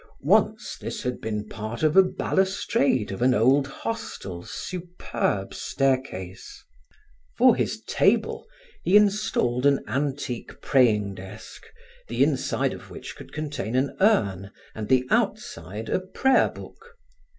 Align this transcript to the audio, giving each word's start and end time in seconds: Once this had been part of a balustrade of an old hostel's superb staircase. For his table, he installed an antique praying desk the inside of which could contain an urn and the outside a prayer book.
Once 0.25 0.79
this 0.81 1.03
had 1.03 1.21
been 1.21 1.47
part 1.47 1.83
of 1.83 1.95
a 1.95 2.01
balustrade 2.01 3.11
of 3.11 3.21
an 3.21 3.35
old 3.35 3.67
hostel's 3.67 4.49
superb 4.49 5.53
staircase. 5.53 6.65
For 7.37 7.55
his 7.55 7.81
table, 7.83 8.47
he 8.81 8.97
installed 8.97 9.67
an 9.67 9.83
antique 9.87 10.59
praying 10.59 11.13
desk 11.13 11.65
the 12.07 12.23
inside 12.23 12.73
of 12.73 12.89
which 12.89 13.15
could 13.15 13.31
contain 13.31 13.75
an 13.75 13.95
urn 14.01 14.49
and 14.73 14.89
the 14.89 15.05
outside 15.11 15.87
a 15.87 15.99
prayer 15.99 16.49
book. 16.49 16.95